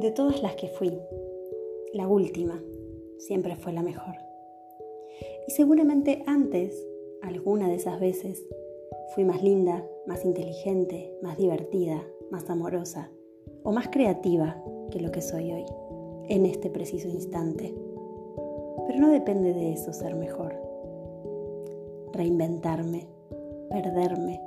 De 0.00 0.10
todas 0.12 0.42
las 0.42 0.54
que 0.54 0.66
fui, 0.66 0.98
la 1.92 2.08
última 2.08 2.58
siempre 3.18 3.54
fue 3.54 3.74
la 3.74 3.82
mejor. 3.82 4.14
Y 5.46 5.50
seguramente 5.50 6.22
antes, 6.26 6.74
alguna 7.20 7.68
de 7.68 7.74
esas 7.74 8.00
veces, 8.00 8.42
fui 9.14 9.24
más 9.24 9.42
linda, 9.42 9.86
más 10.06 10.24
inteligente, 10.24 11.14
más 11.20 11.36
divertida, 11.36 12.02
más 12.30 12.48
amorosa 12.48 13.10
o 13.62 13.72
más 13.72 13.88
creativa 13.88 14.64
que 14.90 15.00
lo 15.00 15.12
que 15.12 15.20
soy 15.20 15.52
hoy, 15.52 15.66
en 16.30 16.46
este 16.46 16.70
preciso 16.70 17.06
instante. 17.06 17.74
Pero 18.86 19.00
no 19.00 19.10
depende 19.10 19.52
de 19.52 19.74
eso 19.74 19.92
ser 19.92 20.14
mejor. 20.14 20.54
Reinventarme, 22.14 23.06
perderme, 23.68 24.40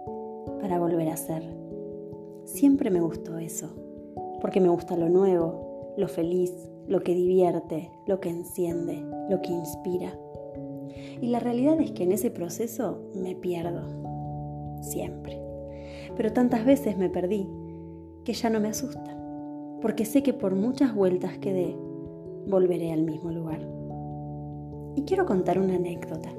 para 0.62 0.80
volver 0.80 1.10
a 1.10 1.16
ser. 1.16 1.44
Siempre 2.46 2.90
me 2.90 3.02
gustó 3.02 3.38
eso, 3.38 3.70
porque 4.44 4.60
me 4.60 4.68
gusta 4.68 4.98
lo 4.98 5.08
nuevo, 5.08 5.94
lo 5.96 6.10
feliz, 6.10 6.54
lo 6.86 7.02
que 7.02 7.16
divierte, 7.16 7.90
lo 8.06 8.20
que 8.20 8.28
enciende, 8.28 9.02
lo 9.30 9.42
que 9.42 9.54
inspira. 9.54 10.20
Y 11.22 11.28
la 11.28 11.40
realidad 11.40 11.80
es 11.80 11.92
que 11.92 12.04
en 12.04 12.12
ese 12.12 12.30
proceso 12.30 13.10
me 13.16 13.38
pierdo, 13.38 14.82
siempre. 14.82 15.42
Pero 16.18 16.34
tantas 16.34 16.66
veces 16.66 16.98
me 16.98 17.10
perdí 17.10 17.48
que 18.26 18.34
ya 18.34 18.50
no 18.50 18.60
me 18.60 18.68
asusta, 18.68 19.18
porque 19.82 20.04
sé 20.04 20.24
que 20.24 20.34
por 20.34 20.56
muchas 20.56 20.94
vueltas 20.94 21.38
que 21.38 21.54
dé, 21.54 21.78
volveré 22.46 22.92
al 22.92 23.04
mismo 23.04 23.32
lugar. 23.32 23.66
Y 24.98 25.04
quiero 25.04 25.26
contar 25.26 25.58
una 25.58 25.76
anécdota. 25.76 26.36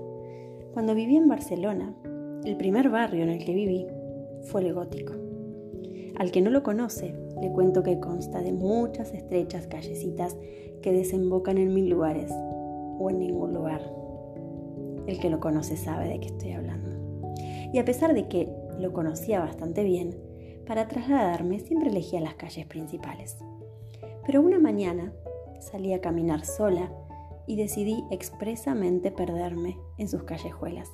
Cuando 0.75 0.95
viví 0.95 1.17
en 1.17 1.27
Barcelona, 1.27 1.97
el 2.45 2.59
primer 2.59 2.91
barrio 2.91 3.23
en 3.23 3.31
el 3.31 3.43
que 3.43 3.55
viví 3.55 3.87
fue 4.43 4.61
el 4.61 4.75
gótico. 4.75 5.15
Al 6.17 6.31
que 6.31 6.43
no 6.43 6.51
lo 6.51 6.63
conoce, 6.63 7.24
le 7.41 7.51
cuento 7.53 7.83
que 7.83 8.01
consta 8.01 8.43
de 8.43 8.53
muchas 8.53 9.13
estrechas 9.13 9.67
callecitas 9.67 10.37
que 10.83 10.93
desembocan 10.93 11.59
en 11.59 11.75
mil 11.75 11.89
lugares 11.89 12.31
o 12.33 13.09
en 13.11 13.19
ningún 13.19 13.55
lugar. 13.55 13.81
El 15.07 15.19
que 15.19 15.31
lo 15.31 15.41
conoce 15.41 15.77
sabe 15.77 16.09
de 16.09 16.21
qué 16.21 16.29
estoy 16.29 16.53
hablando. 16.53 16.91
Y 17.73 17.79
a 17.79 17.85
pesar 17.85 18.15
de 18.15 18.29
que 18.29 18.49
lo 18.79 18.93
conocía 18.93 19.41
bastante 19.41 19.83
bien, 19.83 20.17
para 20.67 20.89
trasladarme 20.89 21.61
siempre 21.61 21.91
elegía 21.91 22.21
las 22.21 22.35
calles 22.35 22.67
principales. 22.67 23.37
Pero 24.27 24.41
una 24.41 24.59
mañana 24.59 25.13
salí 25.61 25.93
a 25.93 26.01
caminar 26.01 26.45
sola 26.45 26.91
y 27.47 27.57
decidí 27.57 28.05
expresamente 28.11 29.11
perderme 29.11 29.77
en 29.99 30.09
sus 30.09 30.23
callejuelas. 30.23 30.89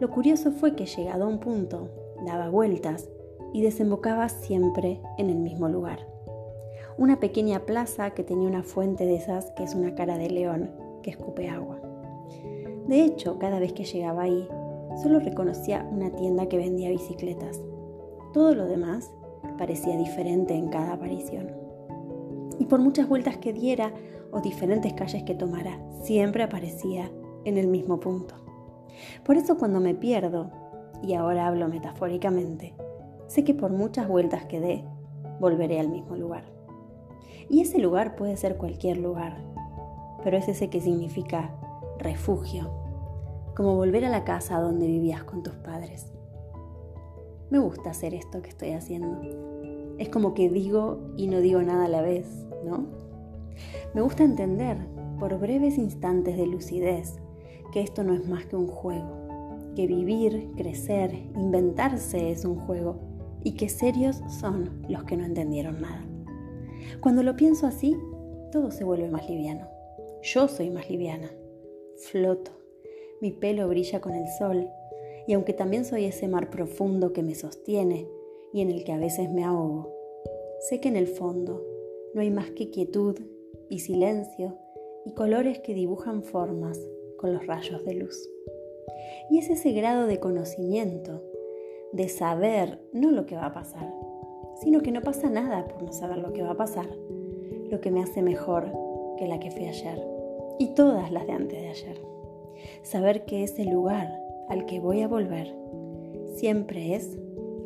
Lo 0.00 0.10
curioso 0.10 0.52
fue 0.52 0.74
que 0.74 0.86
llegado 0.86 1.24
a 1.24 1.28
un 1.28 1.38
punto, 1.38 1.90
daba 2.24 2.48
vueltas 2.48 3.08
y 3.52 3.62
desembocaba 3.62 4.28
siempre 4.28 5.00
en 5.18 5.30
el 5.30 5.38
mismo 5.38 5.68
lugar. 5.68 6.06
Una 6.98 7.20
pequeña 7.20 7.60
plaza 7.60 8.10
que 8.10 8.24
tenía 8.24 8.48
una 8.48 8.62
fuente 8.62 9.06
de 9.06 9.16
esas 9.16 9.50
que 9.52 9.64
es 9.64 9.74
una 9.74 9.94
cara 9.94 10.18
de 10.18 10.30
león 10.30 10.70
que 11.02 11.10
escupe 11.10 11.48
agua. 11.48 11.80
De 12.86 13.04
hecho, 13.04 13.38
cada 13.38 13.58
vez 13.58 13.72
que 13.72 13.84
llegaba 13.84 14.22
ahí, 14.22 14.46
solo 15.02 15.20
reconocía 15.20 15.88
una 15.90 16.10
tienda 16.10 16.48
que 16.48 16.58
vendía 16.58 16.90
bicicletas. 16.90 17.60
Todo 18.32 18.54
lo 18.54 18.66
demás 18.66 19.10
parecía 19.58 19.96
diferente 19.96 20.54
en 20.54 20.68
cada 20.68 20.92
aparición. 20.92 21.50
Y 22.58 22.66
por 22.66 22.80
muchas 22.80 23.08
vueltas 23.08 23.36
que 23.38 23.52
diera 23.52 23.92
o 24.30 24.40
diferentes 24.40 24.92
calles 24.94 25.22
que 25.24 25.34
tomara, 25.34 25.80
siempre 26.02 26.42
aparecía 26.42 27.10
en 27.44 27.58
el 27.58 27.68
mismo 27.68 28.00
punto. 28.00 28.34
Por 29.24 29.36
eso 29.36 29.56
cuando 29.56 29.80
me 29.80 29.94
pierdo, 29.94 30.50
y 31.02 31.14
ahora 31.14 31.46
hablo 31.46 31.68
metafóricamente, 31.68 32.74
sé 33.32 33.44
que 33.44 33.54
por 33.54 33.72
muchas 33.72 34.08
vueltas 34.08 34.44
que 34.44 34.60
dé, 34.60 34.84
volveré 35.40 35.80
al 35.80 35.88
mismo 35.88 36.16
lugar. 36.16 36.44
Y 37.48 37.62
ese 37.62 37.78
lugar 37.78 38.14
puede 38.14 38.36
ser 38.36 38.58
cualquier 38.58 38.98
lugar, 38.98 39.42
pero 40.22 40.36
es 40.36 40.48
ese 40.48 40.68
que 40.68 40.82
significa 40.82 41.50
refugio, 41.98 42.70
como 43.56 43.74
volver 43.74 44.04
a 44.04 44.10
la 44.10 44.24
casa 44.24 44.60
donde 44.60 44.86
vivías 44.86 45.24
con 45.24 45.42
tus 45.42 45.54
padres. 45.54 46.12
Me 47.48 47.58
gusta 47.58 47.88
hacer 47.88 48.12
esto 48.12 48.42
que 48.42 48.50
estoy 48.50 48.72
haciendo. 48.72 49.18
Es 49.96 50.10
como 50.10 50.34
que 50.34 50.50
digo 50.50 51.00
y 51.16 51.26
no 51.26 51.40
digo 51.40 51.62
nada 51.62 51.86
a 51.86 51.88
la 51.88 52.02
vez, 52.02 52.26
¿no? 52.66 52.84
Me 53.94 54.02
gusta 54.02 54.24
entender, 54.24 54.76
por 55.18 55.38
breves 55.38 55.78
instantes 55.78 56.36
de 56.36 56.46
lucidez, 56.46 57.16
que 57.72 57.80
esto 57.80 58.04
no 58.04 58.12
es 58.12 58.28
más 58.28 58.44
que 58.44 58.56
un 58.56 58.66
juego, 58.66 59.72
que 59.74 59.86
vivir, 59.86 60.52
crecer, 60.54 61.14
inventarse 61.34 62.30
es 62.30 62.44
un 62.44 62.56
juego 62.56 63.11
y 63.44 63.52
que 63.52 63.68
serios 63.68 64.20
son 64.40 64.84
los 64.88 65.04
que 65.04 65.16
no 65.16 65.24
entendieron 65.24 65.80
nada. 65.80 66.04
Cuando 67.00 67.22
lo 67.22 67.36
pienso 67.36 67.66
así, 67.66 67.96
todo 68.50 68.70
se 68.70 68.84
vuelve 68.84 69.08
más 69.08 69.28
liviano. 69.28 69.68
Yo 70.22 70.48
soy 70.48 70.70
más 70.70 70.88
liviana. 70.90 71.30
Floto. 71.96 72.52
Mi 73.20 73.30
pelo 73.32 73.68
brilla 73.68 74.00
con 74.00 74.14
el 74.14 74.26
sol 74.38 74.68
y 75.26 75.34
aunque 75.34 75.52
también 75.52 75.84
soy 75.84 76.04
ese 76.04 76.28
mar 76.28 76.50
profundo 76.50 77.12
que 77.12 77.22
me 77.22 77.34
sostiene 77.34 78.08
y 78.52 78.60
en 78.60 78.70
el 78.70 78.84
que 78.84 78.92
a 78.92 78.98
veces 78.98 79.30
me 79.30 79.44
ahogo, 79.44 79.94
sé 80.68 80.80
que 80.80 80.88
en 80.88 80.96
el 80.96 81.06
fondo 81.06 81.64
no 82.14 82.20
hay 82.20 82.30
más 82.30 82.50
que 82.50 82.70
quietud 82.70 83.18
y 83.68 83.78
silencio 83.80 84.58
y 85.06 85.12
colores 85.12 85.60
que 85.60 85.74
dibujan 85.74 86.22
formas 86.22 86.78
con 87.16 87.32
los 87.32 87.46
rayos 87.46 87.84
de 87.84 87.94
luz. 87.94 88.28
Y 89.30 89.38
es 89.38 89.48
ese 89.48 89.72
grado 89.72 90.06
de 90.06 90.20
conocimiento, 90.20 91.22
de 91.92 92.08
saber 92.08 92.80
no 92.92 93.10
lo 93.10 93.26
que 93.26 93.36
va 93.36 93.46
a 93.46 93.52
pasar, 93.52 93.92
sino 94.60 94.80
que 94.80 94.92
no 94.92 95.02
pasa 95.02 95.28
nada 95.28 95.66
por 95.66 95.82
no 95.82 95.92
saber 95.92 96.18
lo 96.18 96.32
que 96.32 96.42
va 96.42 96.52
a 96.52 96.56
pasar, 96.56 96.88
lo 97.70 97.80
que 97.80 97.90
me 97.90 98.02
hace 98.02 98.22
mejor 98.22 98.72
que 99.18 99.26
la 99.26 99.38
que 99.38 99.50
fui 99.50 99.66
ayer 99.66 100.02
y 100.58 100.74
todas 100.74 101.10
las 101.10 101.26
de 101.26 101.32
antes 101.32 101.60
de 101.60 101.68
ayer. 101.68 102.00
Saber 102.82 103.24
que 103.24 103.42
ese 103.42 103.64
lugar 103.64 104.20
al 104.48 104.66
que 104.66 104.80
voy 104.80 105.02
a 105.02 105.08
volver 105.08 105.54
siempre 106.34 106.94
es 106.94 107.18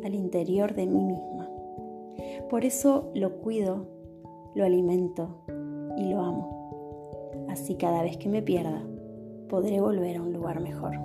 al 0.03 0.13
interior 0.13 0.73
de 0.73 0.87
mí 0.87 1.03
misma. 1.03 1.49
Por 2.49 2.65
eso 2.65 3.11
lo 3.13 3.37
cuido, 3.37 3.87
lo 4.55 4.65
alimento 4.65 5.43
y 5.97 6.09
lo 6.09 6.21
amo. 6.21 7.45
Así 7.49 7.75
cada 7.75 8.03
vez 8.03 8.17
que 8.17 8.29
me 8.29 8.41
pierda, 8.41 8.83
podré 9.49 9.79
volver 9.79 10.17
a 10.17 10.21
un 10.21 10.33
lugar 10.33 10.59
mejor. 10.59 10.95